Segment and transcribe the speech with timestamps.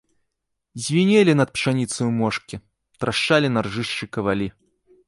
[0.85, 2.61] Звінелі над пшаніцаю мошкі,
[2.99, 4.55] трашчалі на ржышчы кавалі.